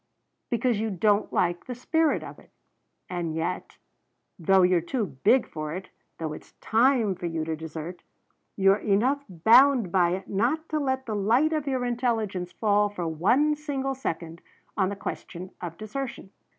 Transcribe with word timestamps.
Because 0.49 0.79
you 0.79 0.89
don't 0.89 1.31
like 1.31 1.67
the 1.67 1.75
spirit 1.75 2.23
of 2.23 2.39
it. 2.39 2.49
And 3.07 3.35
yet 3.35 3.77
though 4.39 4.63
you're 4.63 4.81
too 4.81 5.05
big 5.05 5.47
for 5.47 5.75
it 5.75 5.91
though 6.17 6.33
it's 6.33 6.53
time 6.53 7.13
for 7.13 7.27
you 7.27 7.45
to 7.45 7.55
desert 7.55 8.01
you're 8.55 8.77
enough 8.77 9.23
bound 9.29 9.91
by 9.91 10.13
it 10.15 10.27
not 10.27 10.67
to 10.69 10.79
let 10.79 11.05
the 11.05 11.15
light 11.15 11.53
of 11.53 11.67
your 11.67 11.85
intelligence 11.85 12.51
fall 12.51 12.89
for 12.89 13.07
one 13.07 13.53
single 13.55 13.93
second 13.93 14.41
on 14.75 14.89
the 14.89 14.95
question 14.95 15.51
of 15.61 15.77
desertion!" 15.77 16.31